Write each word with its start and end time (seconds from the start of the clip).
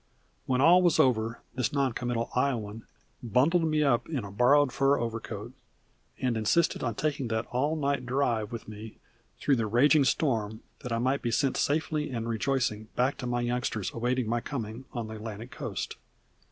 When 0.47 0.61
all 0.61 0.81
was 0.81 0.99
over 0.99 1.41
this 1.53 1.71
noncommittal 1.71 2.31
Iowan 2.35 2.87
bundled 3.21 3.65
me 3.65 3.83
up 3.83 4.09
in 4.09 4.23
a 4.25 4.31
borrowed 4.31 4.71
fur 4.71 4.97
overcoat, 4.97 5.53
and 6.19 6.35
insisted 6.35 6.81
on 6.83 6.95
taking 6.95 7.27
that 7.27 7.45
all 7.51 7.75
night 7.75 8.07
drive 8.07 8.51
with 8.51 8.67
me 8.67 8.97
through 9.39 9.57
the 9.57 9.67
raging 9.67 10.03
storm 10.05 10.63
that 10.79 10.91
I 10.91 10.97
might 10.97 11.21
be 11.21 11.29
sent 11.29 11.55
safely 11.55 12.09
and 12.09 12.27
rejoicing 12.27 12.85
back 12.95 13.15
to 13.19 13.27
my 13.27 13.41
youngsters 13.41 13.93
awaiting 13.93 14.27
my 14.27 14.41
coming 14.41 14.85
on 14.91 15.05
the 15.07 15.17
Atlantic 15.17 15.51
coast. 15.51 15.97